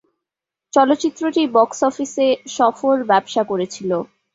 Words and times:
চলচ্চিত্রটি 0.73 1.41
বক্স 1.55 1.79
অফিসে 1.89 2.27
সফল 2.57 2.97
ব্যবসা 3.09 3.41
করেছিল। 3.43 3.91